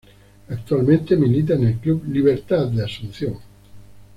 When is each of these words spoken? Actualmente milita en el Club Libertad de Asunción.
Actualmente 0.49 1.15
milita 1.15 1.53
en 1.53 1.63
el 1.65 1.77
Club 1.77 2.05
Libertad 2.07 2.65
de 2.69 2.83
Asunción. 2.83 3.37